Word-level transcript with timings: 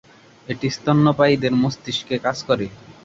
এটি 0.47 0.67
স্তন্যপায়ীদের 0.69 1.53
মস্তিষ্কে 1.55 2.15
কাজ 2.25 2.37
করে। 2.43 2.65